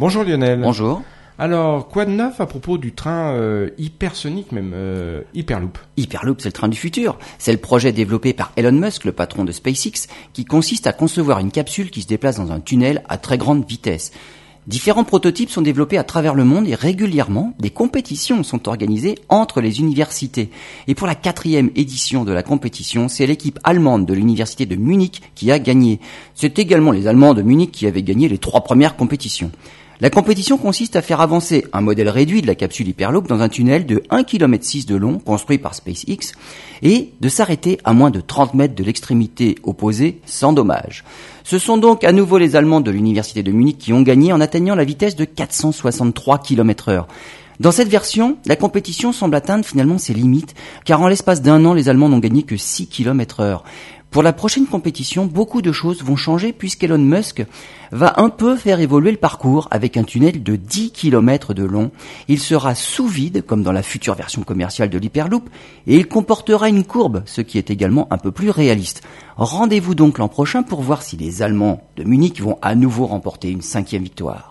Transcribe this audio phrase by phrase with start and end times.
[0.00, 0.62] Bonjour Lionel.
[0.62, 1.02] Bonjour.
[1.38, 5.76] Alors, quoi de neuf à propos du train euh, hypersonique, même euh, Hyperloop?
[5.98, 7.18] Hyperloop, c'est le train du futur.
[7.36, 11.38] C'est le projet développé par Elon Musk, le patron de SpaceX, qui consiste à concevoir
[11.40, 14.12] une capsule qui se déplace dans un tunnel à très grande vitesse.
[14.66, 19.60] Différents prototypes sont développés à travers le monde et régulièrement, des compétitions sont organisées entre
[19.60, 20.48] les universités.
[20.88, 25.20] Et pour la quatrième édition de la compétition, c'est l'équipe allemande de l'université de Munich
[25.34, 26.00] qui a gagné.
[26.34, 29.50] C'est également les Allemands de Munich qui avaient gagné les trois premières compétitions.
[30.00, 33.50] La compétition consiste à faire avancer un modèle réduit de la capsule Hyperloop dans un
[33.50, 36.32] tunnel de 1,6 km de long construit par SpaceX
[36.80, 41.04] et de s'arrêter à moins de 30 mètres de l'extrémité opposée sans dommage.
[41.44, 44.40] Ce sont donc à nouveau les Allemands de l'université de Munich qui ont gagné en
[44.40, 47.06] atteignant la vitesse de 463 km heure.
[47.60, 50.54] Dans cette version, la compétition semble atteindre finalement ses limites,
[50.86, 53.64] car en l'espace d'un an, les Allemands n'ont gagné que 6 km heure.
[54.10, 57.44] Pour la prochaine compétition, beaucoup de choses vont changer puisqu'Elon Musk
[57.92, 61.90] va un peu faire évoluer le parcours avec un tunnel de 10 km de long.
[62.28, 65.50] Il sera sous vide comme dans la future version commerciale de l'Hyperloop
[65.86, 69.02] et il comportera une courbe, ce qui est également un peu plus réaliste.
[69.36, 73.50] Rendez-vous donc l'an prochain pour voir si les Allemands de Munich vont à nouveau remporter
[73.50, 74.49] une cinquième victoire.